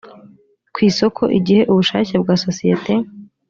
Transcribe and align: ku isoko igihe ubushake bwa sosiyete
ku 0.73 0.79
isoko 0.89 1.23
igihe 1.37 1.61
ubushake 1.71 2.13
bwa 2.21 2.35
sosiyete 2.45 2.93